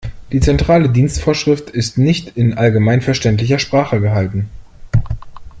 [0.31, 4.49] Die Zentrale Dienstvorschrift ist nicht in allgemeinverständlicher Sprache gehalten.